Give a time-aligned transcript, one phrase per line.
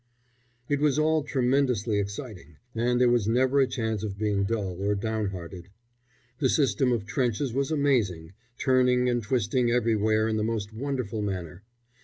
[0.67, 4.95] It was all tremendously exciting, and there was never a chance of being dull or
[4.95, 5.69] downhearted.
[6.39, 11.61] The system of trenches was amazing, turning and twisting everywhere in the most wonderful manner.